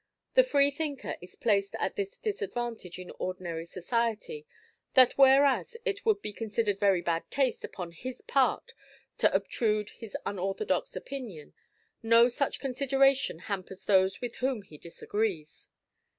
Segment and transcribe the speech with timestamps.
[0.33, 4.47] The Freethinker is placed at this disadvantage in ordinary society,
[4.95, 8.73] that whereas it would be considered very bad taste upon his part
[9.19, 11.53] to obtrude his unorthodox opinion,
[12.01, 15.69] no such consideration hampers those with whom he disagrees.